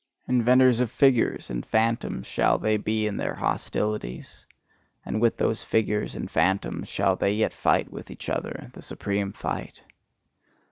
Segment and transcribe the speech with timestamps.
[0.27, 4.47] Inventors of figures and phantoms shall they be in their hostilities;
[5.05, 9.31] and with those figures and phantoms shall they yet fight with each other the supreme
[9.31, 9.83] fight!